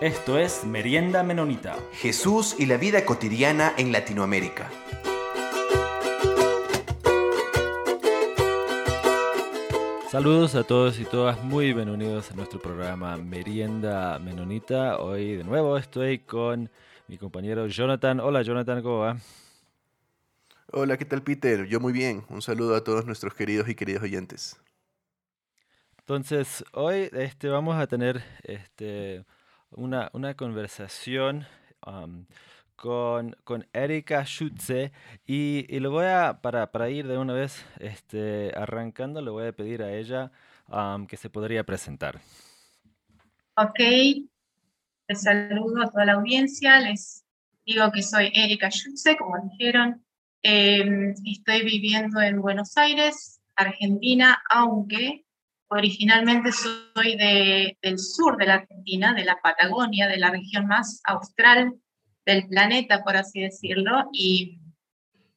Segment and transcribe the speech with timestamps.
[0.00, 1.76] Esto es Merienda Menonita.
[1.92, 4.70] Jesús y la vida cotidiana en Latinoamérica.
[10.10, 15.00] Saludos a todos y todas, muy bienvenidos a nuestro programa Merienda Menonita.
[15.00, 16.70] Hoy de nuevo estoy con
[17.06, 18.20] mi compañero Jonathan.
[18.20, 19.18] Hola Jonathan, ¿cómo va?
[20.72, 21.66] Hola, ¿qué tal Peter?
[21.66, 22.24] Yo muy bien.
[22.30, 24.58] Un saludo a todos nuestros queridos y queridos oyentes.
[25.98, 29.26] Entonces, hoy este, vamos a tener este,
[29.72, 31.46] una, una conversación
[32.76, 34.92] con, con Erika Schutze
[35.26, 39.46] y, y, lo voy a, para, para ir de una vez este, arrancando, le voy
[39.46, 40.32] a pedir a ella
[41.08, 42.20] que se podría presentar.
[43.56, 43.78] Ok,
[45.08, 47.24] les saludo a toda la audiencia, les
[47.66, 50.04] digo que soy Erika Schutze, como dijeron,
[50.42, 55.24] em, estoy viviendo en Buenos Aires, Argentina, aunque
[55.70, 61.00] originalmente soy de, del sur de la Argentina, de la Patagonia, de la región más
[61.04, 61.74] austral
[62.26, 64.60] del planeta, por así decirlo, y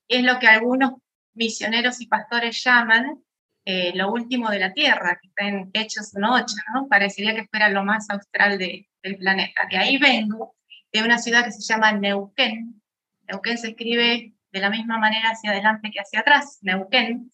[0.08, 0.94] es lo que algunos
[1.34, 3.24] misioneros y pastores llaman
[3.66, 6.88] eh, lo último de la Tierra, que está en Hechos 1.8, ¿no?
[6.88, 9.68] Parecería que fuera lo más austral del planeta.
[9.70, 10.56] De ahí vengo,
[10.92, 12.82] de una ciudad que se llama Neuquén.
[13.28, 17.32] Neuquén se escribe de la misma manera hacia adelante que hacia atrás, Neuquén.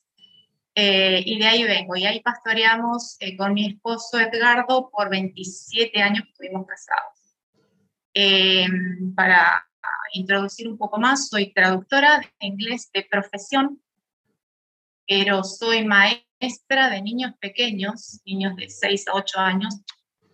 [0.75, 6.01] Eh, y de ahí vengo, y ahí pastoreamos eh, con mi esposo Edgardo por 27
[6.01, 7.37] años estuvimos casados.
[8.13, 9.67] Em, para
[10.13, 13.81] introducir un poco más, soy traductora de inglés de profesión,
[15.07, 19.81] pero soy maestra de niños pequeños, niños de 6 a 8 años,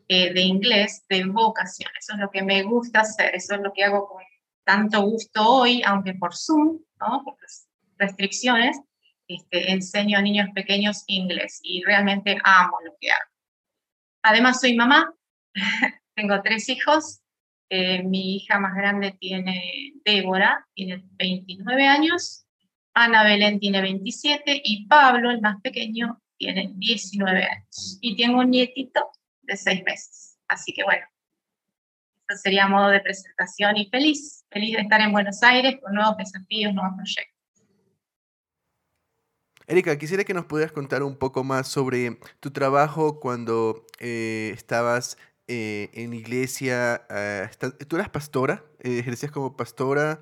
[0.08, 1.90] eh, de inglés de vocación.
[1.98, 4.24] Eso es lo que me gusta hacer, eso es lo que hago con
[4.64, 7.24] tanto gusto hoy, aunque por Zoom, ¿no?
[7.24, 8.78] por las restricciones,
[9.28, 13.32] este, enseño a niños pequeños inglés y realmente amo lo que hago.
[14.24, 15.14] Además, soy mamá,
[16.16, 17.22] tengo tres hijos,
[17.70, 22.46] eh, mi hija más grande tiene, Débora, tiene 29 años,
[22.94, 27.98] Ana Belén tiene 27 y Pablo, el más pequeño, tiene 19 años.
[28.02, 30.38] Y tengo un nietito de 6 meses.
[30.48, 31.06] Así que bueno,
[32.28, 36.18] eso sería modo de presentación y feliz, feliz de estar en Buenos Aires con nuevos
[36.18, 37.35] desafíos, nuevos proyectos.
[39.68, 45.18] Erika, quisiera que nos pudieras contar un poco más sobre tu trabajo cuando eh, estabas
[45.48, 47.50] eh, en iglesia, ah,
[47.88, 50.20] tú eras pastora, eh, ejercías como pastora,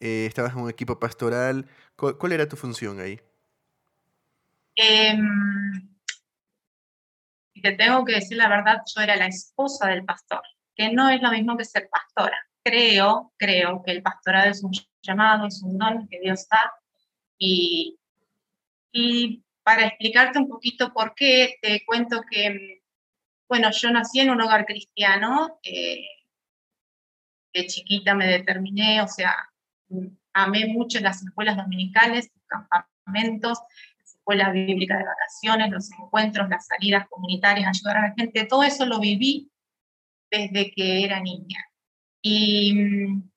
[0.00, 1.66] eh, estabas en un equipo pastoral.
[1.96, 3.20] ¿Cuál, era tu función ahí?
[4.76, 5.88] Em,
[7.62, 10.42] te tengo que decir la verdad, yo era la esposa del pastor,
[10.74, 12.36] que no es lo mismo que ser pastora.
[12.62, 14.72] Creo, creo que el pastorado es un
[15.02, 16.72] llamado, es un don que Dios da.
[17.38, 17.98] Y,
[18.92, 22.82] y para explicarte un poquito por qué, te cuento que
[23.48, 26.04] bueno, yo nací en un hogar cristiano, eh,
[27.54, 29.34] de chiquita me determiné, o sea,
[30.34, 33.58] amé mucho las escuelas dominicales, los campamentos,
[34.00, 38.62] las escuelas bíblicas de vacaciones, los encuentros, las salidas comunitarias, ayudar a la gente, todo
[38.62, 39.50] eso lo viví
[40.30, 41.64] desde que era niña.
[42.20, 43.30] Y mm,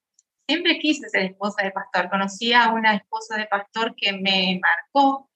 [0.48, 2.10] siempre quise ser esposa de pastor.
[2.10, 5.29] Conocí a una esposa de pastor que me marcó,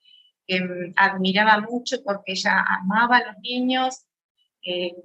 [0.48, 4.06] que mm, admiraba mucho porque ella amaba a los niños,
[4.64, 4.96] eh,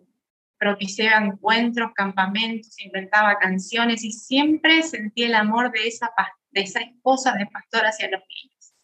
[0.58, 6.10] propiciaba encuentros, campamentos, inventaba canciones y siempre sentí el amor de esa,
[6.50, 8.74] de esa esposa de pastor hacia los niños.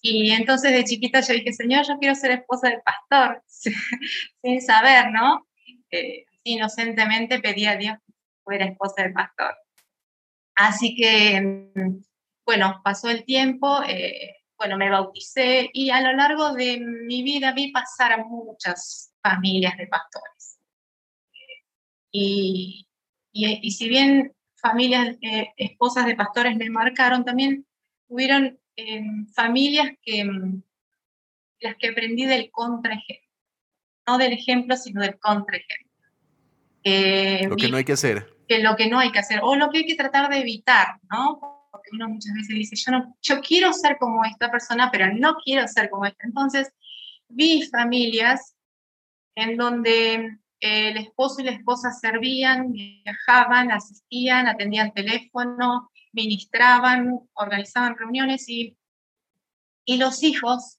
[0.00, 3.42] Y entonces de chiquita yo dije, Señor, yo quiero ser esposa del pastor,
[4.42, 5.46] sin saber, ¿no?
[5.90, 8.12] Eh, inocentemente pedí a Dios que
[8.42, 9.54] fuera esposa del pastor.
[10.56, 11.70] Así que,
[12.44, 17.52] bueno, pasó el tiempo, eh, bueno, me bauticé y a lo largo de mi vida
[17.52, 20.58] vi pasar a muchas familias de pastores.
[22.10, 22.86] Y,
[23.30, 27.66] y, si bien familias, eh, esposas de pastores me marcaron, también
[28.08, 30.62] hubieron em, familias que em,
[31.60, 33.28] las que aprendí del contraejemplo,
[34.06, 35.92] no del ejemplo, sino del contraejemplo.
[36.84, 38.34] Eh, lo que no hay que hacer.
[38.48, 41.00] Que lo que no hay que hacer, o lo que hay que tratar de evitar,
[41.10, 41.53] ¿no?
[41.84, 45.36] Porque uno muchas veces dice, yo, no, yo quiero ser como esta persona, pero no
[45.44, 46.26] quiero ser como esta.
[46.26, 46.72] Entonces,
[47.28, 48.56] vi familias
[49.34, 50.14] en donde
[50.60, 58.76] eh, el esposo y la esposa servían, viajaban, asistían, atendían teléfono, ministraban, organizaban reuniones y,
[59.84, 60.78] y los hijos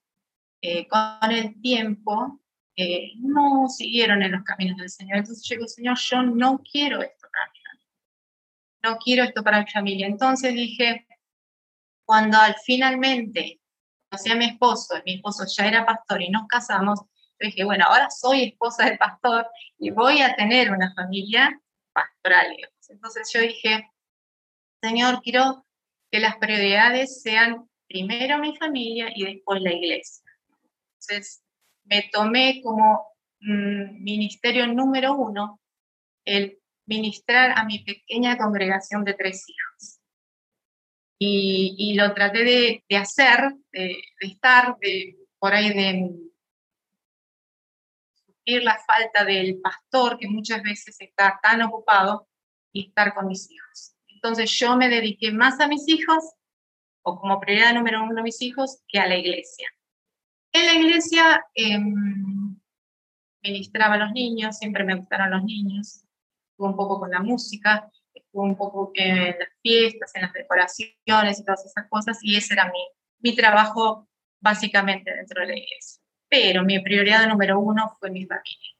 [0.62, 2.40] eh, con el tiempo
[2.74, 5.18] eh, no siguieron en los caminos del Señor.
[5.18, 7.25] Entonces llegó, Señor, yo no quiero esto.
[8.86, 10.06] No quiero esto para mi familia.
[10.06, 11.06] Entonces dije,
[12.04, 13.60] cuando al finalmente
[14.08, 17.00] conocí a mi esposo, mi esposo ya era pastor y nos casamos,
[17.40, 19.48] dije, bueno, ahora soy esposa del pastor
[19.78, 21.60] y voy a tener una familia,
[21.92, 22.68] pastorales.
[22.88, 23.90] Entonces yo dije,
[24.80, 25.66] Señor, quiero
[26.08, 30.30] que las prioridades sean primero mi familia y después la iglesia.
[30.92, 31.42] Entonces
[31.82, 33.04] me tomé como
[33.40, 35.60] mm, ministerio número uno
[36.24, 40.00] el ministrar a mi pequeña congregación de tres hijos.
[41.18, 46.10] Y, lo traté de, hacer, de, estar, de, por ahí de
[48.26, 52.28] suplir la falta del pastor que muchas veces está tan ocupado
[52.72, 53.96] y estar con mis hijos.
[54.08, 56.34] Entonces yo me dediqué más a mis hijos,
[57.02, 59.68] o como prioridad número uno a mis hijos, que a la iglesia.
[60.52, 62.58] En la iglesia em,
[63.42, 66.05] ministraba a los niños, siempre me gustaron los niños,
[66.56, 71.38] estuve un poco con la música, estuve un poco en las fiestas, en las decoraciones
[71.38, 72.78] y todas esas cosas, y ese era mi,
[73.20, 74.08] mi trabajo
[74.40, 76.02] básicamente dentro de la iglesia.
[76.30, 78.70] Pero mi prioridad número uno fue mi familia.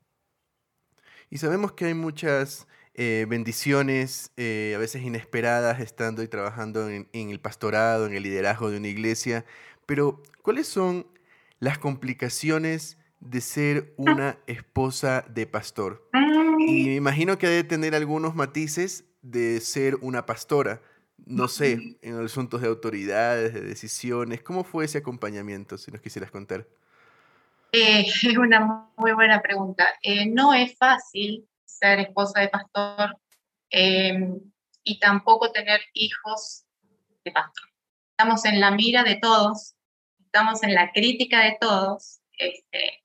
[1.28, 7.08] Y sabemos que hay muchas eh, bendiciones, eh, a veces inesperadas, estando y trabajando en,
[7.12, 9.44] el pastorado, en el liderazgo de una iglesia.
[9.84, 11.06] Pero, ¿cuáles son
[11.58, 16.08] las complicaciones de ser una esposa de pastor?
[16.66, 20.82] Y me imagino que debe tener algunos matices de ser una pastora.
[21.24, 24.42] No sé, en asuntos de autoridades, de decisiones.
[24.42, 26.66] ¿Cómo fue ese acompañamiento, si nos quisieras contar?
[27.72, 29.86] Eh, es una muy buena pregunta.
[30.28, 33.16] no es fácil ser esposa de pastor
[33.70, 34.40] em,
[34.82, 36.64] y tampoco tener hijos
[37.24, 37.68] de pastor.
[38.10, 39.74] Estamos en la mira de todos,
[40.24, 43.04] estamos en la crítica de todos este,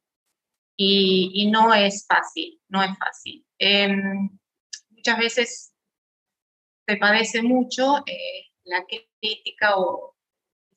[0.78, 3.46] y, no es fácil, no es fácil.
[3.64, 4.28] Em,
[4.90, 5.74] muchas veces
[6.88, 10.16] se padece mucho eh, la crítica o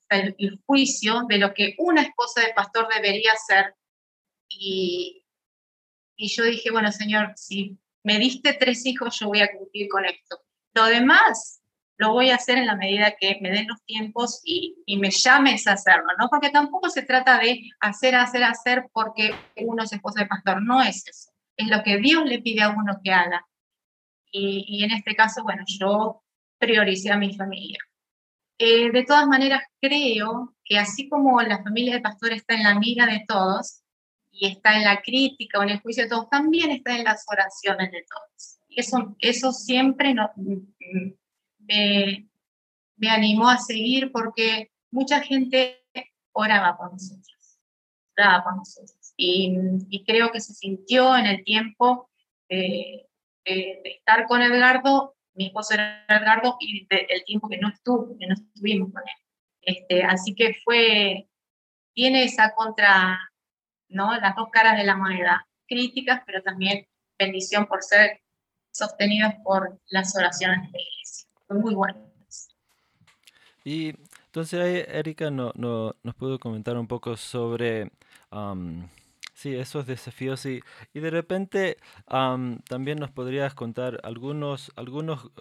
[0.09, 3.73] el, juicio de lo que una esposa de pastor debería ser
[4.47, 5.25] y,
[6.15, 10.05] y yo dije, bueno, Señor, si me diste tres hijos, yo voy a cumplir con
[10.05, 10.39] esto.
[10.75, 11.63] Lo demás
[11.97, 15.65] lo voy a hacer en la medida que me den los tiempos y, me llames
[15.65, 16.29] a hacerlo, ¿no?
[16.29, 20.83] Porque tampoco se trata de hacer, hacer, hacer porque uno es esposo de pastor, no
[20.83, 21.34] es eso.
[21.57, 23.45] Es lo que Dios le pide a uno que haga.
[24.31, 26.21] Y, en este caso, bueno, yo
[26.57, 27.77] prioricé a mi familia.
[28.57, 32.77] Eh, de todas maneras, creo que así como la familia de pastor está en la
[32.77, 33.81] mira de todos,
[34.37, 37.23] y está en la crítica o en el juicio de todos, también está en las
[37.27, 38.59] oraciones de todos.
[38.69, 40.29] Eso, eso siempre no,
[41.59, 42.27] me,
[42.97, 45.85] me animó a seguir porque mucha gente
[46.33, 47.34] oraba por nosotros,
[48.15, 49.13] por nosotros.
[49.17, 49.55] Y,
[49.89, 52.09] y creo que se sintió en el tiempo
[52.49, 53.07] de,
[53.45, 58.27] de, estar con Edgardo, mi esposo era Edgardo, y el tiempo que no estuvo, que
[58.27, 59.25] no estuvimos con él.
[59.61, 61.27] Este, así que fue,
[61.93, 63.19] tiene esa contra,
[63.89, 64.15] ¿no?
[64.19, 68.21] Las dos caras de la moneda, críticas, pero también bendición por ser
[68.71, 71.29] sostenidos por las oraciones de la iglesia.
[71.47, 72.11] Fue muy bueno.
[73.63, 73.93] Y
[74.35, 77.89] entonces Erika no, no, nos pudo comentar un poco sobre
[79.33, 80.59] sí, esos desafíos y,
[80.93, 85.31] y de repente también nos podrías contar algunos, algunos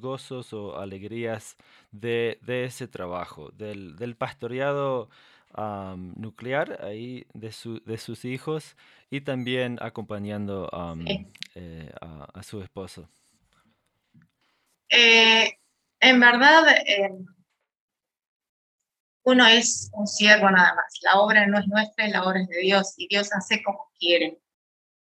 [0.00, 1.56] gozos o alegrías
[1.92, 5.10] de, de ese trabajo, del, del pastoreado
[6.16, 8.76] nuclear ahí de, su, de sus hijos
[9.10, 10.68] y también acompañando
[11.54, 13.08] eh, a, su esposo.
[14.88, 15.56] Eh,
[16.00, 17.26] en verdad, em,
[19.24, 20.98] uno es un siervo nada más.
[21.02, 24.40] La obra no es nuestra, la obra es de Dios y Dios hace como quiere.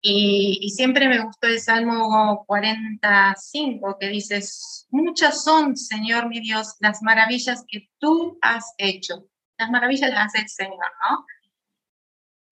[0.04, 4.42] Y, y, siempre me gustó el Salmo 45 que dice,
[4.90, 9.28] muchas son, Señor mi Dios, las maravillas que tú has hecho
[9.62, 11.26] las maravillas las hace el Señor, ¿no?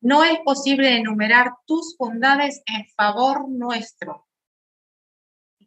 [0.02, 4.28] No es posible enumerar tus bondades en favor nuestro.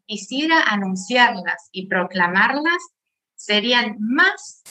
[0.07, 2.81] Quisiera anunciarlas y proclamarlas,
[3.35, 4.63] serían más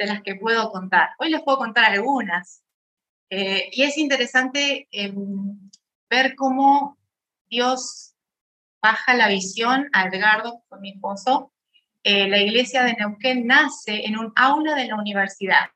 [0.00, 1.10] de las que puedo contar.
[1.18, 2.64] Hoy les puedo contar algunas.
[3.28, 5.70] Eh, y es interesante em,
[6.08, 6.96] ver cómo
[7.50, 8.14] Dios
[8.82, 11.52] baja la visión a Edgardo, con mi esposo.
[12.02, 15.66] Eh, la iglesia de Neuquén nace en un aula de la universidad.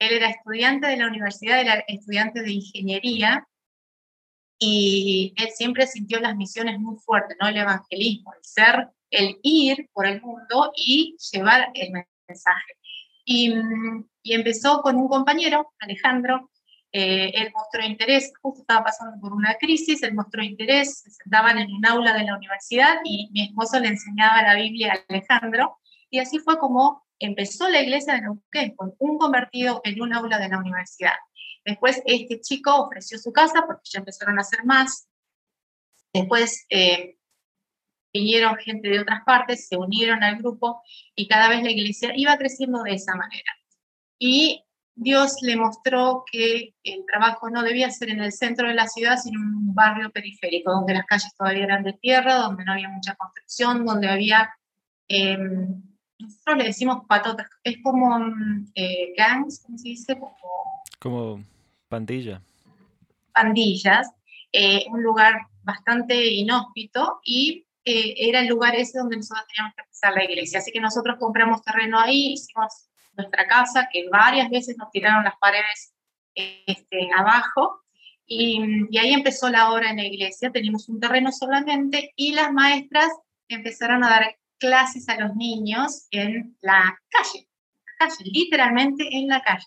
[0.00, 3.46] Él era estudiante de la universidad, era estudiante de ingeniería
[4.58, 7.46] y él siempre sintió las misiones muy fuertes, ¿no?
[7.46, 11.92] El evangelismo, el ser, el ir por el mundo y llevar el
[12.26, 12.74] mensaje.
[13.24, 13.54] Y,
[14.24, 16.50] empezó con un compañero, Alejandro,
[16.92, 21.58] eh, él mostró interés, justo estaba pasando por una crisis, él mostró interés, se sentaban
[21.58, 25.78] en un aula de la universidad y mi esposo le enseñaba la Biblia a Alejandro,
[26.08, 30.38] y así fue como empezó la iglesia de Neuquén con un convertido en un aula
[30.38, 31.14] de la universidad.
[31.64, 35.08] Después este chico ofreció su casa porque ya empezaron a hacer más.
[36.12, 37.16] Después eh,
[38.14, 40.80] vinieron gente de otras partes, se unieron al grupo
[41.16, 43.50] y cada vez la iglesia iba creciendo de esa manera.
[44.18, 44.62] Y
[44.94, 49.18] Dios le mostró que el trabajo no debía ser en el centro de la ciudad,
[49.18, 52.88] sino en un barrio periférico, donde las calles todavía eran de tierra, donde no había
[52.88, 54.54] mucha construcción, donde había,
[55.08, 55.82] em,
[56.20, 60.14] nosotros le decimos patotas, es como mm, eh, gangs, ¿cómo se dice?
[60.14, 60.36] Como,
[61.00, 61.44] como
[61.88, 62.40] pandilla.
[63.32, 64.12] Pandillas,
[64.52, 69.82] eh, un lugar bastante inhóspito y eh, era el lugar ese donde nosotros teníamos que
[69.82, 70.58] empezar la iglesia.
[70.58, 75.36] Así que nosotros compramos terreno ahí, hicimos nuestra casa, que varias veces nos tiraron las
[75.38, 75.94] paredes
[76.34, 77.84] este, abajo,
[78.26, 78.58] y,
[78.98, 80.50] ahí empezó la obra en la iglesia.
[80.50, 83.10] Teníamos un terreno solamente y las maestras
[83.48, 87.48] empezaron a dar clases a los niños en la calle,
[87.98, 89.66] calle literalmente en la calle.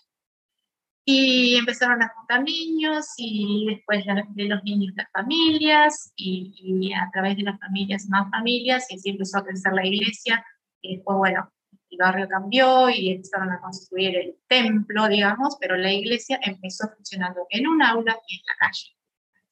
[1.10, 7.08] Y empezaron a juntar niños y después de los niños las familias y, y, a
[7.10, 10.44] través de las familias más familias y así empezó a crecer la iglesia.
[10.82, 11.50] Y después, bueno,
[11.88, 17.46] el barrio cambió y empezaron a construir el templo, digamos, pero la iglesia empezó funcionando
[17.48, 18.94] en un aula y en la calle.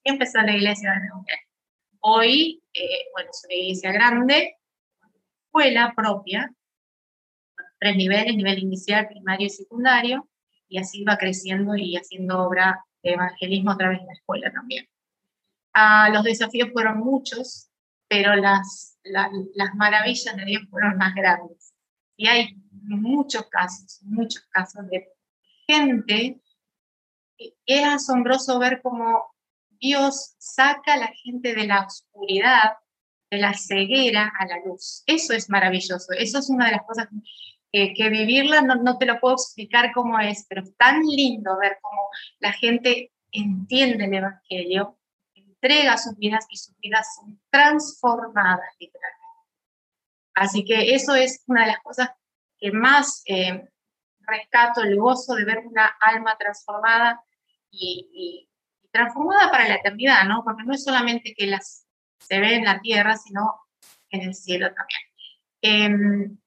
[0.05, 1.39] Y empezó la iglesia de Neuquén.
[2.01, 4.57] Hoy, eh, bueno, es una iglesia grande,
[5.47, 6.55] escuela propia,
[7.81, 10.29] tres niveles, nivel inicial, primario y secundario,
[10.69, 14.89] y así va creciendo y haciendo obra de evangelismo a través de la escuela también.
[15.75, 17.71] Ah, los desafíos fueron muchos,
[18.09, 21.75] pero las, las maravillas de Dios fueron más grandes.
[22.17, 25.07] Y hay muchos casos, muchos casos de
[25.67, 26.41] gente.
[27.67, 29.25] Es asombroso ver cómo
[29.79, 32.77] Dios saca a la gente de la oscuridad,
[33.31, 35.03] de la ceguera a la luz.
[35.07, 36.13] Eso es maravilloso.
[36.13, 37.09] Eso es una de las cosas
[37.95, 41.79] que, vivirla no, no, te lo puedo explicar cómo es, pero es tan lindo ver
[41.81, 42.01] cómo
[42.39, 44.99] la gente entiende el Evangelio,
[45.35, 49.27] entrega sus vidas y sus vidas son transformadas literalmente.
[50.35, 52.11] Así que eso es una de las cosas
[52.59, 53.69] que más eh,
[54.21, 57.23] rescato, el gozo de ver una alma transformada
[57.71, 58.49] y,
[58.91, 60.43] transformada para la eternidad, ¿no?
[60.43, 61.87] Porque no es solamente que las
[62.19, 63.61] se ve en la tierra, sino
[64.09, 65.01] en el cielo también.
[65.61, 66.39] Em,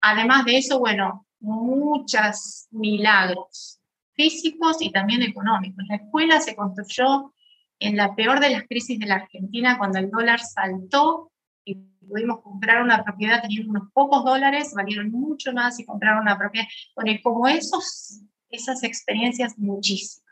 [0.00, 3.80] Además de eso, bueno, muchos milagros
[4.14, 5.84] físicos y también económicos.
[5.88, 7.32] La escuela se construyó
[7.78, 11.32] en la peor de las crisis de la Argentina, cuando el dólar saltó
[11.64, 16.36] y pudimos comprar una propiedad teniendo unos pocos dólares, valieron mucho más y comprar una
[16.36, 16.66] propiedad.
[16.94, 20.28] Bueno, y como esos, esas experiencias, muchísimas.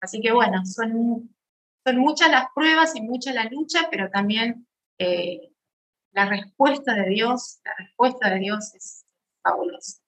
[0.00, 1.34] Así que bueno, son,
[1.84, 4.66] son muchas las pruebas y mucha la lucha, pero también
[4.98, 5.50] eh,
[6.14, 9.04] la respuesta de Dios, la respuesta de Dios es
[9.42, 10.00] fabulosa.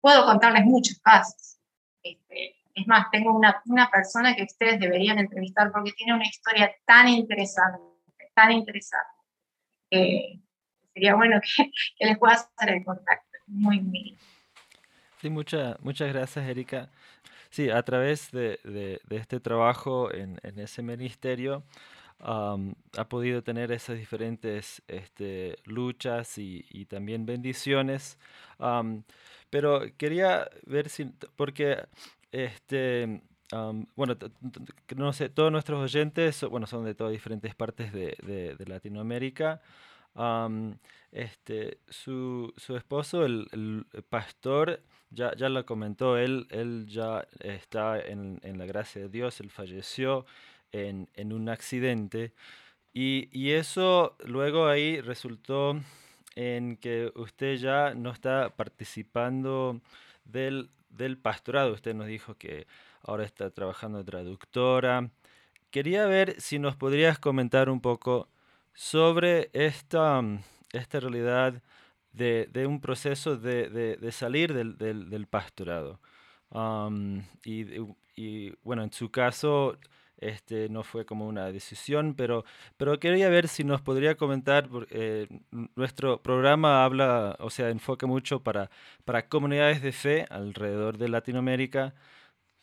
[0.00, 1.58] Puedo contarles muchos casos.
[2.02, 6.70] Este, es más, tengo una, una persona que ustedes deberían entrevistar porque tiene una historia
[6.86, 7.80] tan interesante,
[8.34, 9.08] tan interesante.
[10.94, 11.72] sería bueno que,
[12.04, 13.26] les pueda hacer el contacto.
[13.46, 14.18] Muy, muy.
[15.20, 16.90] Sí, muchas gracias, Erika.
[17.50, 21.64] Sí, a través de, de, de este trabajo en, en ese ministerio,
[22.20, 28.18] ha podido tener esas diferentes este, luchas y, también bendiciones.
[29.50, 31.06] pero quería ver si,
[31.36, 31.86] porque,
[32.32, 33.22] este,
[33.94, 34.16] bueno,
[34.96, 39.60] no sé, todos nuestros oyentes, bueno, son de todas diferentes partes de, Latinoamérica.
[41.12, 48.40] este, su, su, esposo, el, pastor, ya, ya lo comentó, él, él ya está en,
[48.42, 50.26] en la gracia de Dios, él falleció
[50.72, 52.32] en, en un accidente.
[52.92, 55.80] Y, y, eso luego ahí resultó
[56.34, 59.80] en que usted ya no está participando
[60.24, 61.72] del, del pastorado.
[61.74, 62.66] Usted nos dijo que
[63.02, 65.10] ahora está trabajando traductora.
[65.70, 68.28] Quería ver si nos podrías comentar un poco
[68.74, 70.22] sobre esta,
[70.72, 71.62] esta realidad
[72.12, 76.00] de, de un proceso de, de, salir del, del, del pastorado.
[77.44, 77.66] y,
[78.16, 79.78] y, bueno, en su caso,
[80.18, 82.44] este, no fue como una decisión, pero,
[82.76, 85.28] pero quería ver si nos podría comentar, eh,
[85.76, 88.70] nuestro programa habla, o sea, enfoca mucho para,
[89.04, 91.94] para comunidades de fe alrededor de Latinoamérica,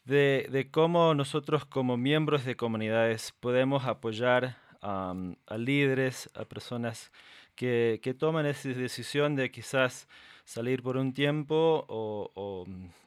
[0.05, 7.11] de, de cómo nosotros como miembros de comunidades podemos apoyar a líderes, a personas
[7.55, 10.07] que, que, toman esa decisión de quizás
[10.43, 12.65] salir por un tiempo o,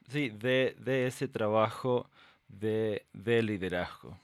[0.08, 2.10] sí, de, de, ese trabajo
[2.48, 4.16] de liderazgo.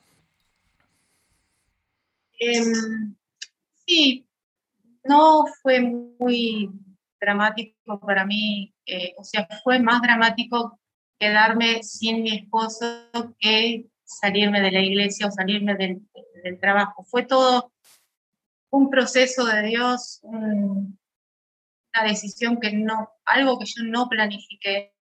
[2.39, 3.15] Em,
[3.85, 4.27] sí,
[5.03, 6.69] no fue muy
[7.19, 10.79] dramático para mí, eh, o sea, fue más dramático
[11.19, 12.85] quedarme sin mi esposo
[13.39, 16.01] que salirme de la iglesia o salirme del,
[16.59, 17.03] trabajo.
[17.03, 17.71] Fue todo
[18.69, 20.93] un proceso de Dios, una
[22.03, 24.93] decisión que no, algo que yo no planifiqué.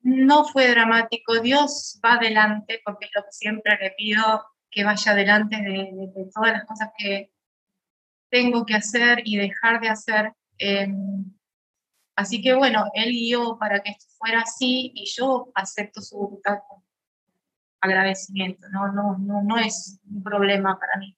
[0.00, 4.46] No fue dramático, Dios va adelante, porque es lo que siempre le pido,
[4.76, 7.32] que vaya adelante de, todas las cosas que
[8.30, 10.34] tengo que hacer y dejar de hacer.
[10.58, 11.24] Em,
[12.14, 16.58] así que bueno, Él guió para que esto fuera así y yo acepto su voluntad
[16.68, 16.84] con
[17.80, 21.16] agradecimiento, no, no, no, no es un problema para mí.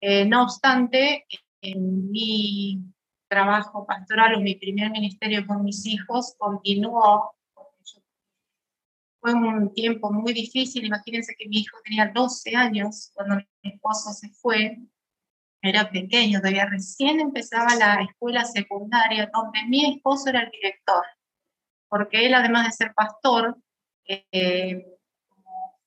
[0.00, 1.26] Eh, no obstante,
[1.60, 2.82] en mi
[3.28, 7.35] trabajo pastoral o mi primer ministerio con mis hijos continuó.
[9.26, 10.84] Fue un tiempo muy difícil.
[10.84, 14.78] Imagínense que mi hijo tenía 12 años cuando mi esposo se fue.
[15.60, 21.04] Era pequeño, todavía recién empezaba la escuela secundaria, donde mi esposo era el director.
[21.88, 23.56] Porque él, además de ser pastor,
[24.04, 24.86] eh,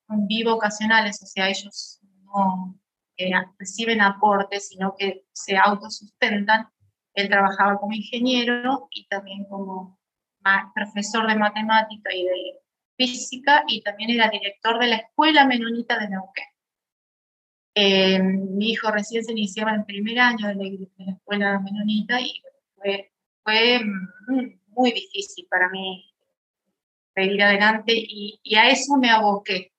[0.10, 2.78] bivocacionales, o sea, ellos no,
[3.58, 6.68] reciben aportes, sino que se autosustentan.
[7.14, 9.98] Él trabajaba como ingeniero y también como
[10.76, 12.59] profesor de matemática y de
[13.00, 16.46] física y también era director de la Escuela Menonita de Neuquén.
[17.76, 22.42] Eh, mi hijo recién se iniciaba en primer año de la, Escuela Menonita y
[22.76, 23.12] fue,
[23.44, 26.12] fue, mm, muy difícil para mí
[27.16, 29.72] seguir adelante y, y a eso me aboqué,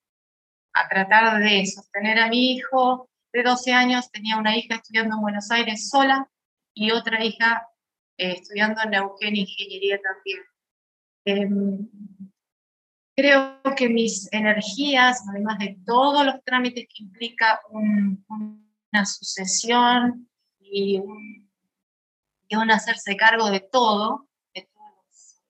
[0.72, 5.22] a tratar de sostener a mi hijo, de 12 años tenía una hija estudiando en
[5.22, 6.28] Buenos Aires sola
[6.74, 7.68] y otra hija
[8.16, 10.40] eh, estudiando en Neuquén Ingeniería también.
[11.26, 11.88] Em,
[13.20, 20.26] creo que mis energías, además de todos los trámites que implica una sucesión
[20.58, 25.42] y un, hacerse cargo de todo, de todos los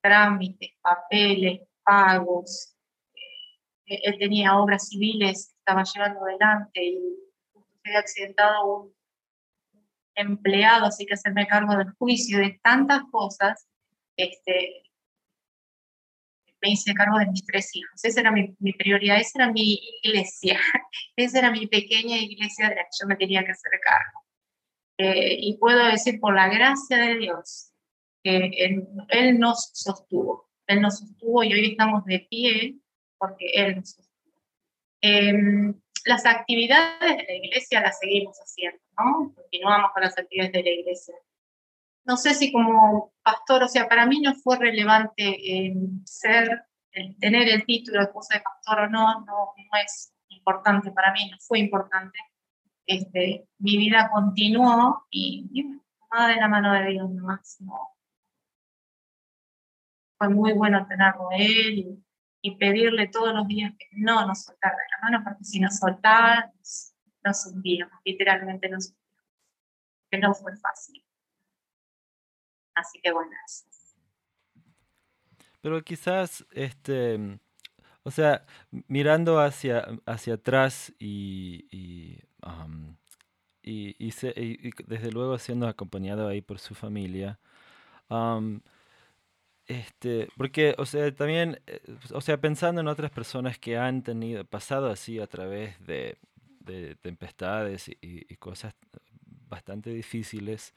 [0.00, 2.76] trámites, papeles, pagos,
[3.86, 6.98] eh, él tenía obras civiles que estaba llevando adelante y
[7.84, 8.94] había accidentado un
[10.14, 13.66] empleado, así que hacerme cargo del juicio, de tantas cosas,
[14.16, 14.85] este,
[16.68, 18.04] hice cargo de mis tres hijos.
[18.04, 20.58] Esa era mi, prioridad, esa era mi iglesia,
[21.16, 23.72] esa era mi pequeña iglesia de la que yo me tenía que hacer.
[24.98, 27.72] Eh, y puedo decir, por la gracia de Dios,
[28.22, 28.50] que
[29.08, 30.48] él, nos sostuvo.
[30.66, 32.76] Él nos sostuvo y hoy estamos de pie
[33.18, 34.34] porque Él nos sostuvo.
[35.00, 39.32] Em, las actividades de la iglesia las seguimos haciendo, ¿no?
[39.34, 41.14] Continuamos con las actividades de la iglesia.
[42.06, 46.66] No sé si como pastor, o sea, para mí no fue relevante eh, ser,
[47.20, 51.36] tener el título de esposa de pastor o no, no, es importante para mí, no
[51.40, 52.18] fue importante.
[52.86, 55.62] Este, mi vida continuó y, y
[56.24, 57.90] de la mano de Dios nomás, no.
[60.18, 62.02] Fue muy bueno tenerlo él
[62.40, 65.76] y pedirle todos los días que no nos soltara de la mano, porque si nos
[65.76, 66.52] soltaba,
[67.24, 69.26] nos, hundíamos, literalmente nos hundíamos,
[70.10, 71.05] que no fue fácil.
[72.76, 73.30] Así que bueno,
[75.62, 77.40] Pero quizás, este,
[78.02, 78.46] o sea,
[78.86, 82.22] mirando hacia, hacia atrás y, y,
[83.62, 87.40] y, desde luego siendo acompañado ahí por su familia,
[89.66, 91.80] este, porque, o sea, también, eh,
[92.12, 96.18] o sea, pensando en otras personas que han tenido, pasado así a través de,
[97.00, 98.74] tempestades y, cosas
[99.48, 100.74] bastante difíciles,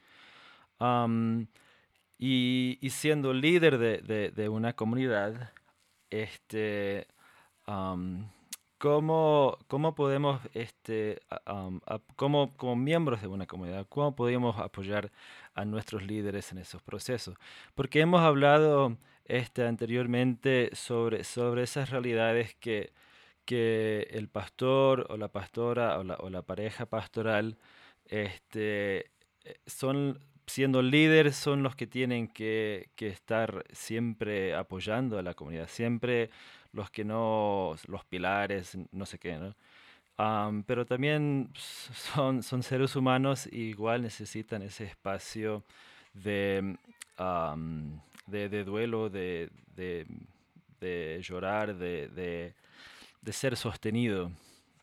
[2.22, 5.52] y, siendo líder de, una comunidad,
[6.10, 7.06] este,
[8.78, 11.20] ¿cómo, ¿cómo, podemos, este,
[12.16, 15.10] como, como miembros de una comunidad, cómo podemos apoyar
[15.54, 17.36] a nuestros líderes en esos procesos.
[17.74, 22.92] Porque hemos hablado este, anteriormente sobre, sobre esas realidades que,
[23.46, 27.56] que el pastor o la pastora o la, o la pareja pastoral
[28.04, 29.10] este,
[29.44, 30.18] eh, son,
[30.50, 36.30] siendo líderes, son los que tienen que, que, estar siempre apoyando a la comunidad, siempre
[36.72, 39.54] los que no, los pilares, no sé qué, ¿no?
[40.66, 45.64] pero también son, son seres humanos y igual necesitan ese espacio
[46.12, 46.76] de,
[48.26, 52.52] de, duelo, de, de, llorar, de,
[53.30, 54.30] ser sostenido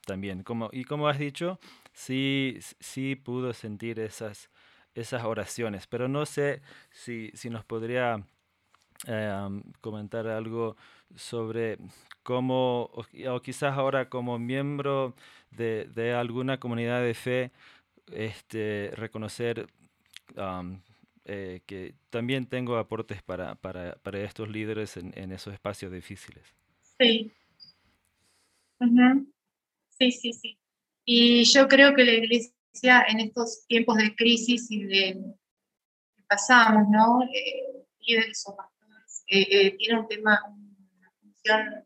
[0.05, 0.41] también.
[0.41, 1.59] Como, y como has dicho,
[1.93, 4.49] sí, sí pudo sentir esas,
[4.97, 8.23] esas oraciones, pero no sé si, si nos podría
[9.07, 10.75] eh, comentar algo
[11.15, 11.77] sobre
[12.23, 15.15] cómo, o, quizás ahora como miembro
[15.51, 17.51] de, alguna comunidad de fe,
[18.11, 19.67] este, reconocer
[21.25, 26.43] eh, que también tengo aportes para, para, para estos líderes en, en, esos espacios difíciles.
[26.99, 27.31] Sí,
[30.11, 30.57] sí, sí.
[31.05, 35.21] Y yo creo que la iglesia en estos tiempos de crisis y de
[36.27, 37.23] pasamos, ¿no?
[37.23, 41.85] Eh, líderes o pastores, eh, eh, tiene un tema, una función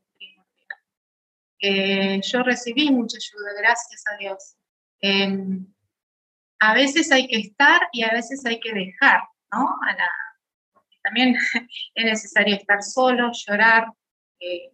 [1.59, 2.21] primordial.
[2.21, 4.55] yo recibí mucha ayuda, gracias a Dios.
[4.99, 5.65] Em,
[6.59, 9.75] a veces hay que estar y a veces hay que dejar, ¿no?
[11.03, 11.35] También
[11.95, 13.87] es necesario estar solo, llorar,
[14.39, 14.71] eh,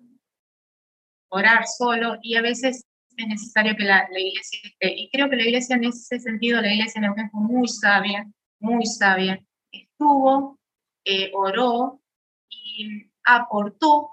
[1.30, 2.86] orar solo y a veces
[3.17, 4.93] es necesario que la, iglesia esté.
[4.95, 8.25] Y creo que la iglesia en ese sentido, la iglesia en fue muy sabia,
[8.60, 9.43] muy sabia.
[9.71, 10.60] Estuvo,
[11.06, 12.01] eh, oró
[12.49, 14.12] y aportó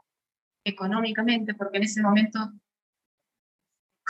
[0.64, 2.52] económicamente, porque en ese momento la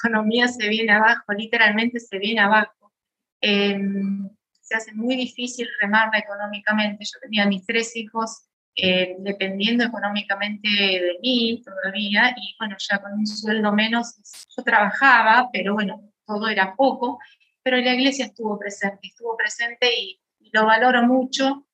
[0.09, 2.92] economía se viene abajo, literalmente se viene abajo.
[3.40, 4.30] Em,
[4.61, 7.04] se hace muy difícil remarla económicamente.
[7.04, 13.13] Yo tenía mis tres hijos eh, dependiendo económicamente de mí todavía, y bueno, ya con
[13.13, 14.17] un sueldo menos,
[14.57, 17.21] yo trabajaba, pero bueno, todo era poco,
[17.63, 20.21] pero la iglesia estuvo presente, estuvo presente y,
[20.53, 21.67] lo valoro mucho.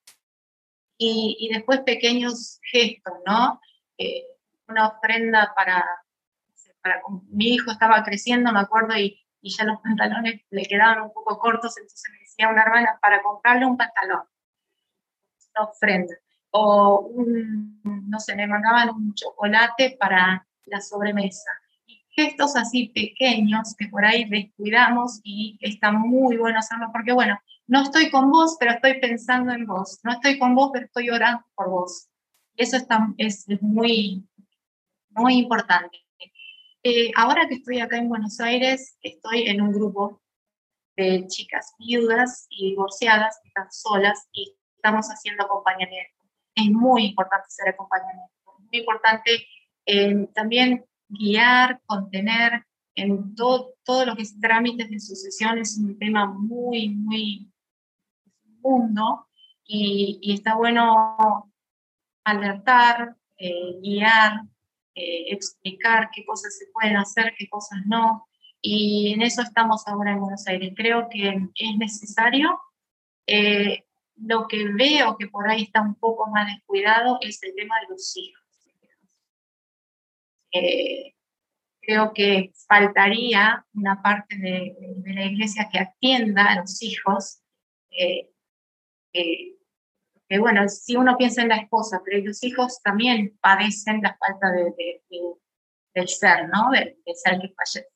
[0.97, 3.61] Y, y, después pequeños gestos, ¿no?
[3.99, 4.25] Eh,
[4.69, 5.85] una ofrenda para,
[6.83, 11.13] para, mi hijo estaba creciendo, me acuerdo, y, y ya los pantalones le quedaban un
[11.13, 14.25] poco cortos, entonces me decía una hermana, para comprarle un pantalón,
[15.55, 16.15] una ofrenda
[16.51, 17.11] o
[17.85, 21.51] no sé, me mandaban un chocolate para la sobremesa.
[21.87, 27.39] Y gestos así pequeños que por ahí descuidamos y está muy bueno hacerlo porque, bueno,
[27.67, 30.01] no estoy con vos, pero estoy pensando en vos.
[30.03, 32.09] No estoy con vos, pero estoy orando por vos.
[32.57, 34.29] Eso está, es, muy,
[35.11, 35.99] muy importante.
[36.83, 40.21] Eh, ahora que estoy acá en Buenos Aires, estoy en un grupo
[40.97, 46.20] de chicas viudas y divorciadas que están solas y estamos haciendo acompañamiento
[46.55, 49.47] es muy importante ser acompañamiento, es muy importante
[49.87, 55.99] eh, también guiar, contener en todo, todo lo que es trámites de sucesión, es un
[55.99, 57.51] tema muy, muy
[58.63, 59.27] mundo
[59.65, 61.51] y, y está bueno
[62.25, 64.43] alertar, eh, guiar,
[64.95, 68.27] eh, explicar qué cosas se pueden hacer, qué cosas no.
[68.61, 70.75] Y en eso estamos ahora en Buenos Aires.
[70.77, 72.61] Creo que es necesario
[74.23, 77.87] lo que veo que por ahí está un poco más descuidado es el tema de
[77.89, 78.43] los hijos.
[80.53, 81.15] Eh,
[81.81, 87.43] creo que faltaría una parte de, la iglesia que atienda a los hijos.
[87.91, 88.31] Eh,
[89.13, 94.53] que bueno, si uno piensa en la esposa, pero los hijos también padecen la falta
[94.53, 95.01] de,
[95.95, 96.71] del ser, ¿no?
[96.71, 97.89] Del, ser que fallece.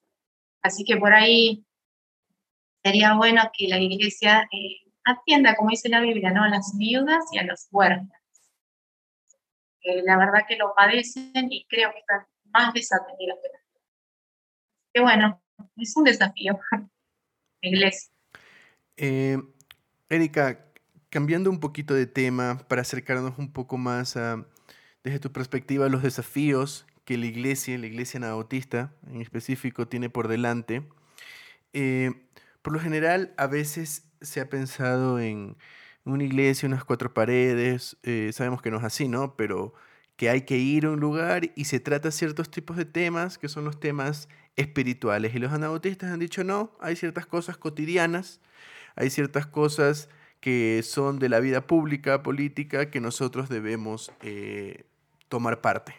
[0.62, 1.64] Así que por ahí
[2.82, 6.42] sería bueno que la iglesia eh, atienda, como dice la Biblia, ¿no?
[6.42, 8.12] a las viudas y a los huérfanos.
[9.82, 13.62] la verdad que lo padecen y creo que están más desatendidos que las
[14.92, 15.42] Que bueno,
[15.76, 16.58] es un desafío,
[17.60, 18.10] iglesia.
[18.96, 19.38] Eh,
[20.08, 20.64] Erika,
[21.10, 24.46] cambiando un poquito de tema para acercarnos un poco más a,
[25.02, 30.28] desde tu perspectiva, los desafíos que la iglesia, la iglesia anabautista en específico, tiene por
[30.28, 30.82] delante.
[31.72, 32.12] Eh,
[32.62, 35.56] por lo general, a veces se ha pensado en
[36.04, 39.36] una iglesia, unas cuatro paredes, eh, sabemos que no es así, ¿no?
[39.36, 39.74] Pero
[40.16, 43.48] que hay que ir a un lugar y se trata ciertos tipos de temas que
[43.48, 45.34] son los temas espirituales.
[45.34, 48.40] Y los anabautistas han dicho, no, hay ciertas cosas cotidianas,
[48.96, 50.08] hay ciertas cosas
[50.40, 54.84] que son de la vida pública, política, que nosotros debemos eh,
[55.28, 55.94] tomar parte.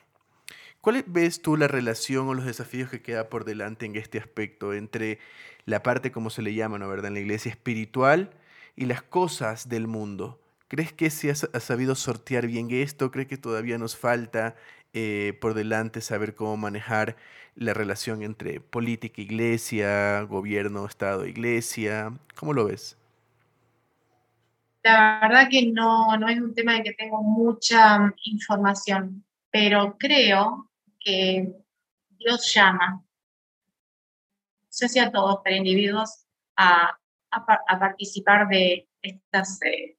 [0.81, 4.71] ¿Cuál ves tú la relación o los desafíos que queda por delante en este aspecto
[4.73, 5.17] entre
[5.65, 7.07] la parte, como se le llama, ¿no, verdad?
[7.07, 8.31] en la iglesia espiritual
[8.75, 10.39] y las cosas del mundo?
[10.67, 13.11] ¿Crees que se ha, sabido sortear bien esto?
[13.11, 14.55] ¿Crees que todavía nos falta
[14.93, 17.15] eh, por delante saber cómo manejar
[17.55, 22.13] la relación entre política, iglesia, gobierno, Estado, iglesia?
[22.35, 22.97] ¿Cómo lo ves?
[24.83, 30.69] La verdad que no, no es un tema de que tengo mucha información, pero creo
[30.99, 31.53] que
[32.19, 33.04] Dios llama,
[34.75, 36.25] sé si a todos, pero individuos,
[36.57, 36.97] a,
[37.31, 39.97] a, participar de estas eh,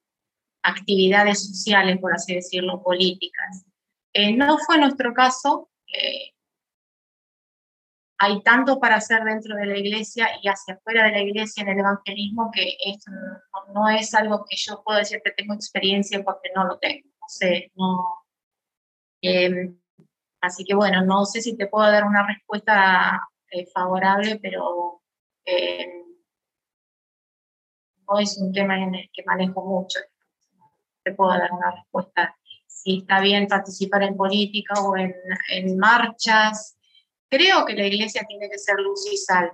[0.63, 3.65] actividades sociales, por así decirlo, políticas.
[4.13, 5.69] Eh, no fue nuestro caso.
[5.87, 6.33] Eh,
[8.19, 11.69] hay tanto para hacer dentro de la iglesia y hacia afuera de la iglesia en
[11.69, 13.11] el evangelismo que esto
[13.73, 17.07] no, es algo que yo puedo decir que tengo experiencia porque no lo tengo.
[17.21, 18.25] No sé, no.
[20.41, 25.01] Así que bueno, no sé si te puedo dar una respuesta eh, favorable, pero
[25.45, 25.87] eh,
[28.07, 29.99] no es un tema en el que manejo mucho.
[31.03, 32.35] Te puedo dar una respuesta
[32.67, 36.77] si está bien participar en política o en, marchas.
[37.29, 39.51] Creo que la iglesia tiene que ser luz y sal.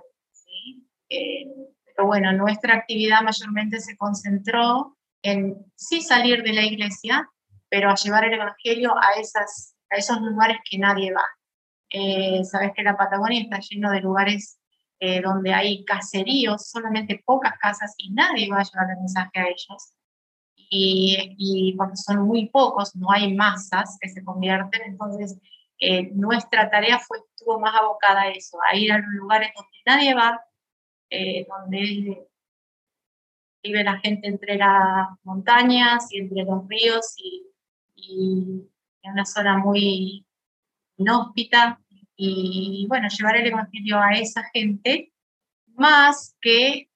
[1.08, 1.46] Eh,
[1.84, 7.28] Pero bueno, nuestra actividad mayormente se concentró en sí salir de la iglesia,
[7.68, 11.24] pero a llevar el Evangelio a, esas, a esos lugares que nadie va.
[11.96, 14.58] Eh, Sabes que la Patagonia está lleno de lugares
[14.98, 19.44] eh, donde hay caseríos, solamente pocas casas y nadie va a llevar el mensaje a
[19.44, 19.94] ellos.
[20.56, 25.38] Y, y porque son muy pocos, no hay masas que se convierten, entonces
[25.78, 29.78] eh, nuestra tarea fue, estuvo más abocada a eso, a ir a los lugares donde
[29.86, 30.40] nadie va,
[31.10, 32.26] eh, donde
[33.62, 37.46] vive la gente entre las montañas y entre los ríos y,
[37.94, 38.68] y
[39.02, 40.26] en una zona muy
[40.96, 41.80] inhóspita.
[42.16, 45.12] Y bueno, llevar el Evangelio a esa gente
[45.74, 46.88] más que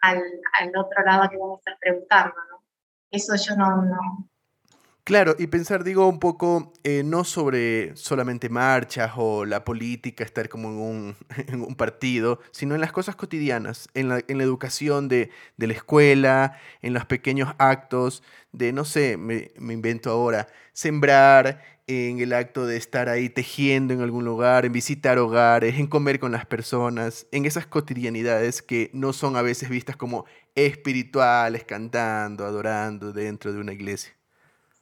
[0.00, 0.22] al,
[0.54, 2.26] al otro lado que vamos a estar.
[2.26, 2.64] ¿no?
[3.10, 4.28] Eso yo no,
[5.08, 10.50] Claro, y pensar, digo, un poco eh, no sobre solamente marchas o la política, estar
[10.50, 11.16] como en un,
[11.48, 15.66] en un partido, sino en las cosas cotidianas, en la, en la educación de, de,
[15.66, 22.34] la escuela, en los pequeños actos de, no sé, me, invento ahora, sembrar, en el
[22.34, 26.44] acto de estar ahí tejiendo en algún lugar, en visitar hogares, en comer con las
[26.44, 33.54] personas, en esas cotidianidades que no son a veces vistas como espirituales, cantando, adorando dentro
[33.54, 34.12] de una iglesia.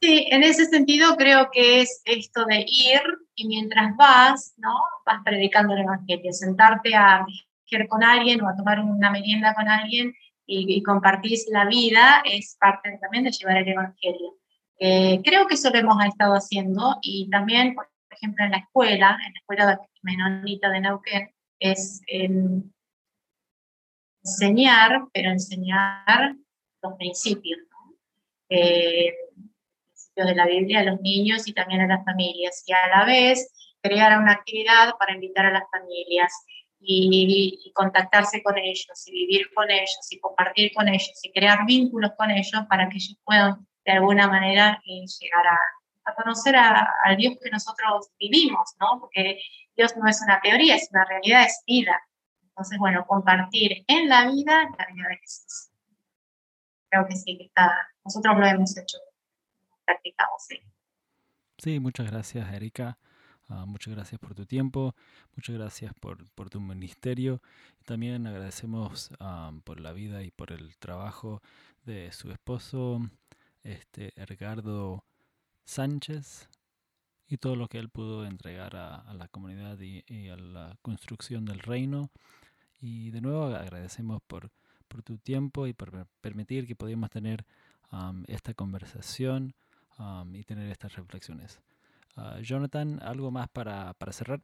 [0.00, 3.00] Sí, en ese sentido creo que es esto de ir
[3.36, 4.74] y mientras vas, ¿no?
[5.06, 7.24] Vas predicando el Evangelio, sentarte a
[7.68, 10.12] ir con alguien o a tomar una merienda con alguien
[10.44, 14.34] y, y compartir la vida es parte también de llevar el Evangelio.
[14.78, 19.18] Eh, creo que eso lo hemos estado haciendo y también, por ejemplo, en la escuela,
[19.26, 22.28] en la escuela menonita de Neuquén, es eh,
[24.22, 26.36] enseñar, pero enseñar
[26.82, 27.60] los principios.
[27.70, 27.94] ¿no?
[28.50, 29.14] Eh,
[30.24, 33.52] de la Biblia a los niños y también a las familias y a la vez
[33.82, 36.32] crear una actividad para invitar a las familias
[36.80, 41.66] y, y, contactarse con ellos y vivir con ellos y compartir con ellos y crear
[41.66, 45.58] vínculos con ellos para que ellos puedan de alguna manera eh, llegar a,
[46.04, 49.00] a conocer al Dios que nosotros vivimos, ¿no?
[49.00, 49.40] Porque
[49.76, 52.00] Dios no es una teoría, es una realidad, es vida.
[52.42, 55.70] Entonces, bueno, compartir en la vida la vida de Jesús.
[56.88, 57.70] Creo que sí, que está,
[58.04, 58.98] nosotros lo hemos hecho
[59.84, 60.42] practicamos.
[60.48, 60.60] Sí,
[61.58, 62.98] sí muchas gracias, Erika.
[63.48, 64.96] Uh, muchas gracias por tu tiempo,
[65.36, 67.40] muchas gracias por, por tu ministerio.
[67.84, 71.42] También agradecemos um, por la vida y por el trabajo
[71.84, 73.00] de su esposo,
[73.66, 75.04] este Edgardo
[75.64, 76.48] Sánchez,
[77.28, 81.58] y todo lo que él pudo entregar a, la comunidad y, a la construcción del
[81.58, 82.10] reino.
[82.80, 84.50] Y de nuevo agradecemos por,
[84.86, 87.44] por tu tiempo y por permitir que podamos tener
[87.90, 89.54] um, esta conversación
[90.32, 91.58] y tener estas reflexiones.
[92.16, 94.42] Uh, Jonathan, ¿algo más para, para cerrar?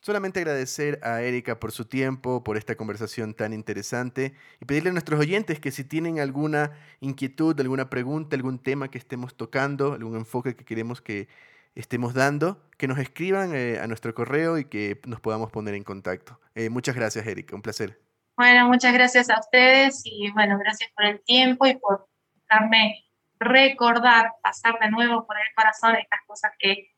[0.00, 4.92] Solamente agradecer a Erika por su tiempo, por esta conversación tan interesante y pedirle a
[4.94, 10.16] nuestros oyentes que si tienen alguna inquietud, alguna pregunta, algún tema que estemos tocando, algún
[10.16, 11.28] enfoque que queremos que
[11.74, 15.84] estemos dando, que nos escriban eh, a nuestro correo y que nos podamos poner en
[15.84, 16.40] contacto.
[16.54, 18.00] Eh, muchas gracias, Erika, un placer.
[18.38, 22.08] Bueno, muchas gracias a ustedes y bueno, gracias por el tiempo y por
[22.48, 23.04] dejarme
[23.38, 26.90] recordar, pasar de nuevo por el corazón estas cosas que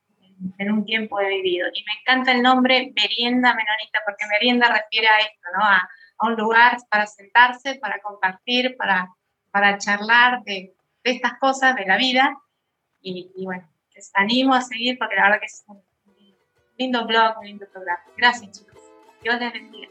[0.58, 1.68] en un tiempo he vivido.
[1.72, 5.64] Y me encanta el nombre merienda menonita, porque merienda refiere a esto, ¿no?
[5.64, 9.08] A, a un lugar para sentarse, para compartir, para,
[9.50, 10.74] para charlar de,
[11.04, 12.36] de estas cosas, de la vida.
[13.00, 15.82] Y, y, bueno, les animo a seguir porque la verdad que es un
[16.78, 18.02] lindo blog, un lindo programa.
[18.16, 18.80] Gracias, chicos.
[19.22, 19.88] Dios les bendiga.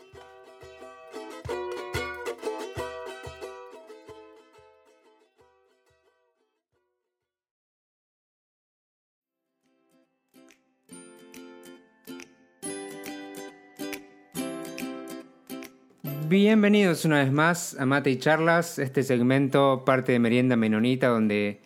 [16.32, 21.60] Bienvenidos una vez más a Mate y Charlas, este segmento parte de Merienda Menonita donde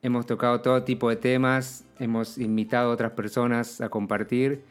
[0.00, 4.62] hemos tocado todo tipo de temas, hemos invitado a otras personas a compartir.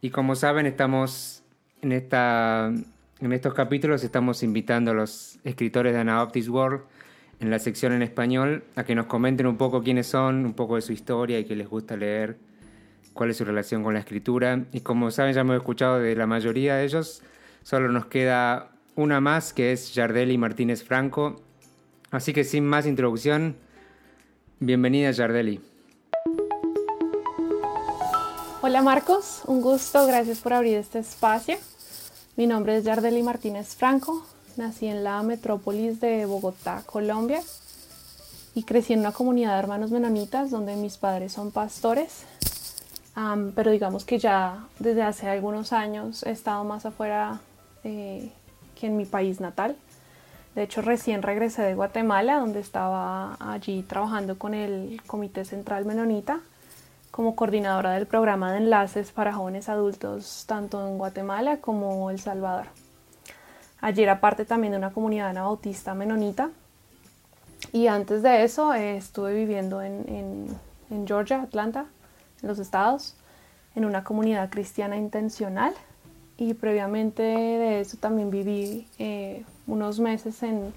[0.00, 1.42] Y como saben estamos
[1.82, 2.72] en, esta,
[3.18, 6.82] en estos capítulos estamos invitando a los escritores de Anabaptist World
[7.40, 10.76] en la sección en español a que nos comenten un poco quiénes son, un poco
[10.76, 12.36] de su historia y qué les gusta leer,
[13.14, 14.64] cuál es su relación con la escritura.
[14.72, 17.24] Y como saben ya hemos escuchado de la mayoría de ellos,
[17.64, 21.36] solo nos queda una más que es Yardeli Martínez Franco.
[22.10, 23.56] Así que sin más introducción,
[24.58, 25.60] bienvenida Yardeli.
[28.62, 31.56] Hola Marcos, un gusto, gracias por abrir este espacio.
[32.36, 37.40] Mi nombre es Yardeli Martínez Franco, nací en la metrópolis de Bogotá, Colombia,
[38.54, 42.24] y crecí en una comunidad de hermanos menonitas donde mis padres son pastores,
[43.54, 47.40] pero digamos que ya desde hace algunos años he estado más afuera
[47.84, 48.32] eh,
[48.78, 49.76] que en mi país natal.
[50.54, 56.40] De hecho, recién regresé de Guatemala, donde estaba allí trabajando con el Comité Central Menonita
[57.10, 62.66] como coordinadora del programa de enlaces para jóvenes adultos tanto en Guatemala como El Salvador.
[63.80, 66.50] Allí era parte también de una comunidad anabautista menonita.
[67.72, 70.56] Y antes de eso eh, estuve viviendo en,
[70.90, 71.86] en Georgia, Atlanta,
[72.42, 73.16] en los estados,
[73.74, 75.74] en una comunidad cristiana intencional.
[76.38, 80.72] Y previamente de eso también viví eh, unos meses en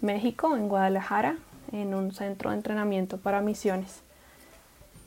[0.00, 1.38] México, en Guadalajara,
[1.72, 4.02] en un centro de entrenamiento para misiones.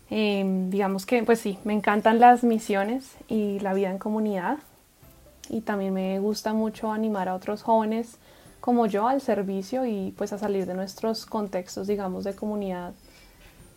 [0.10, 4.58] Em, digamos que, pues sí, me encantan las misiones y la vida en comunidad.
[5.50, 8.18] Y también me gusta mucho animar a otros jóvenes
[8.62, 12.94] como yo al servicio y pues a salir de nuestros contextos, digamos, de comunidad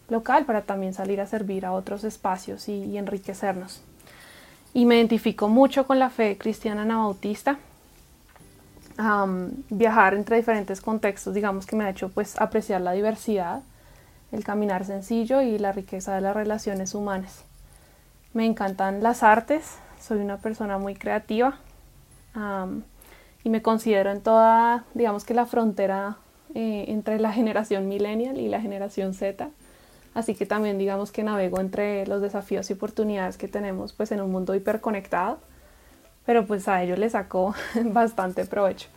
[0.09, 3.81] local para también salir a servir a otros espacios y, enriquecernos.
[4.75, 7.59] Y me identifico mucho con la fe cristiana anabautista
[9.71, 13.63] viajar entre diferentes contextos, digamos que me ha hecho pues apreciar la diversidad,
[14.31, 17.45] el caminar sencillo y la riqueza de las relaciones humanas.
[18.33, 21.59] Me encantan las artes, soy una persona muy creativa
[23.43, 26.17] y me considero en toda, digamos que la frontera
[26.55, 29.49] eh, entre la generación millennial y la generación Z.
[30.15, 34.21] Así que también digamos que navego entre los desafíos y oportunidades que tenemos pues en
[34.21, 35.39] un mundo hiperconectado
[36.27, 38.89] pero pues a ellos les sacó bastante provecho.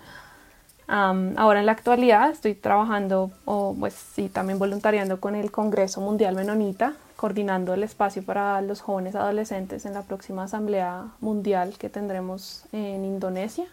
[0.88, 6.36] ahora en la actualidad estoy trabajando o pues sí también voluntariando con el Congreso Mundial
[6.36, 12.63] Menonita, coordinando el espacio para los jóvenes adolescentes en la próxima Asamblea Mundial que tendremos
[12.71, 13.65] en Indonesia.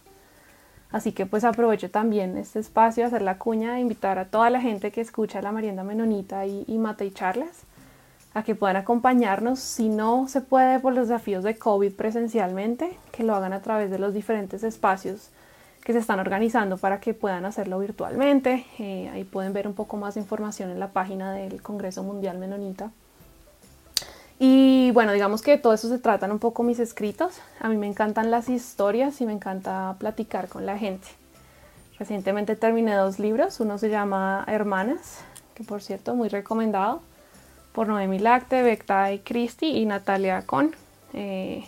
[0.91, 4.93] Así que pues aprovecho también este espacio, hacer la cuña, invitar a toda la gente
[4.93, 7.65] que escucha la Marienda Menonita y, y Mate y Charlas
[8.35, 13.23] a que puedan acompañarnos, si no se puede por los desafíos de COVID presencialmente, que
[13.23, 15.31] lo hagan a través de los diferentes espacios
[15.85, 18.67] que se están organizando para que puedan hacerlo virtualmente.
[18.79, 22.39] Eh, ahí pueden ver un poco más de información en la página del Congreso Mundial
[22.39, 22.91] Menonita.
[24.39, 27.39] Y bueno, digamos que todo eso se tratan un poco mis escritos.
[27.61, 31.07] A mí me encantan las historias y me encanta platicar con la gente.
[31.99, 33.61] Recientemente terminé dos libros.
[33.61, 35.21] Uno se llama Hermanas,
[35.55, 37.01] que por cierto, muy recomendado
[37.73, 40.75] por Noemi Lacte, Becta y Christy y Natalia Con.
[41.13, 41.65] Eh,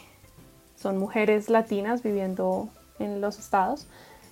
[0.76, 3.87] son mujeres latinas viviendo en los estados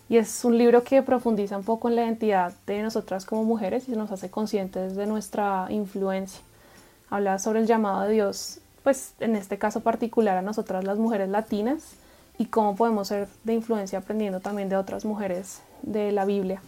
[0.09, 3.88] y es un libro que profundiza un poco en la identidad de nosotras como mujeres
[3.88, 6.42] y nos hace conscientes de nuestra influencia.
[7.11, 11.29] Habla sobre el llamado de Dios, pues en este caso particular a nosotras las mujeres
[11.29, 11.95] latinas
[12.38, 16.61] y cómo podemos ser de influencia aprendiendo también de otras mujeres de la Biblia.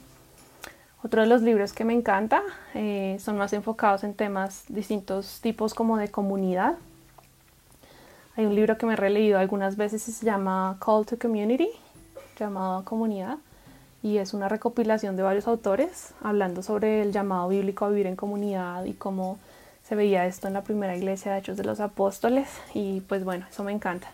[1.03, 2.43] Otro de los libros que me encanta
[2.75, 6.77] eh, son más enfocados en temas distintos tipos como de comunidad.
[8.37, 11.69] Hay un libro que me he releído algunas veces y se llama Call to Community,
[12.39, 13.39] llamado Comunidad,
[14.03, 18.17] y es una recopilación de varios autores hablando sobre el llamado bíblico a vivir en
[18.17, 19.39] comunidad y cómo
[19.89, 23.47] se veía esto en la primera iglesia de Hechos de los Apóstoles y pues bueno,
[23.49, 24.09] eso me encanta.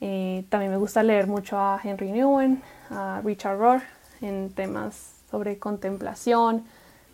[0.00, 3.82] Eh, también me gusta leer mucho a Henry Newen, a Richard Rohr
[4.20, 6.64] en temas sobre contemplación,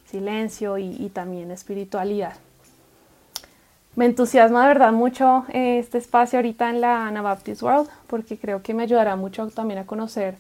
[0.07, 2.35] silencio y, también espiritualidad.
[3.97, 8.63] Me entusiasma de verdad mucho eh, este espacio ahorita en la Anabaptist World porque creo
[8.63, 10.37] que me ayudará mucho también a conocer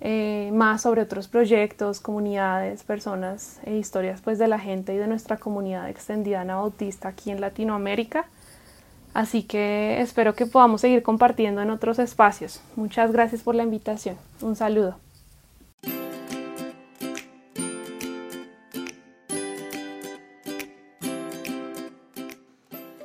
[0.00, 5.06] eh, más sobre otros proyectos, comunidades, personas e historias pues de la gente y de
[5.06, 8.26] nuestra comunidad extendida anabautista aquí en Latinoamérica.
[9.14, 12.60] Así que espero que podamos seguir compartiendo en otros espacios.
[12.76, 14.16] Muchas gracias por la invitación.
[14.42, 14.96] Un saludo.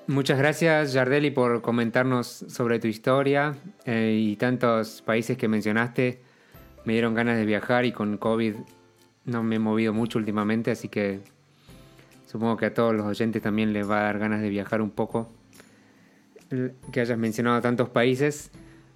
[0.07, 6.30] Muchas gracias, Yardeli, por comentarnos sobre tu historia eh, y tantos países que mencionaste.
[6.85, 8.55] Me dieron ganas de viajar y con COVID
[9.25, 11.21] no me he movido mucho últimamente, así que
[12.25, 14.89] supongo que a todos los oyentes también les va a dar ganas de viajar un
[14.89, 15.29] poco.
[16.91, 18.51] Que hayas mencionado tantos países.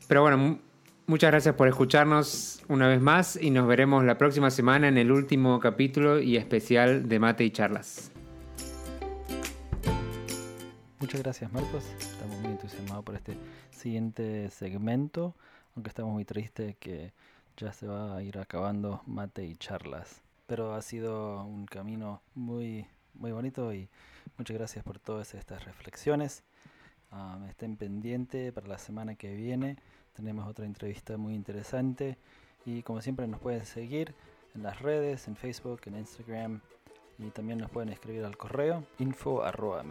[0.07, 0.59] Pero bueno,
[1.07, 5.11] muchas gracias por escucharnos una vez más y nos veremos la próxima semana en el
[5.11, 8.11] último capítulo y especial de Mate y Charlas.
[10.99, 13.37] Muchas gracias Marcos, estamos muy entusiasmados por este
[13.69, 15.35] siguiente segmento,
[15.75, 17.13] aunque estamos muy tristes que
[17.57, 20.21] ya se va a ir acabando mate y charlas.
[20.47, 23.89] Pero ha sido un camino muy, muy bonito y
[24.37, 26.43] muchas gracias por todas estas reflexiones.
[27.11, 29.77] Um, estén pendientes para la semana que viene,
[30.13, 32.17] tenemos otra entrevista muy interesante
[32.65, 34.13] y como siempre nos pueden seguir
[34.53, 36.61] en las redes, en Facebook, en Instagram,
[37.17, 39.83] y también nos pueden escribir al correo info arroba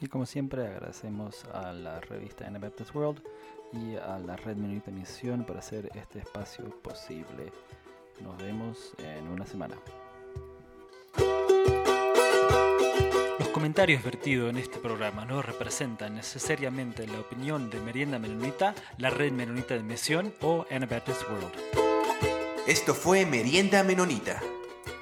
[0.00, 3.20] Y como siempre agradecemos a la revista Anabaptist World
[3.72, 7.52] y a la Red Menonita Misión por hacer este espacio posible.
[8.20, 9.76] Nos vemos en una semana.
[13.38, 19.10] Los comentarios vertidos en este programa no representan necesariamente la opinión de Merienda Menonita, la
[19.10, 21.52] Red Menonita de Misión o Anabaptist World.
[22.68, 24.40] Esto fue Merienda Menonita.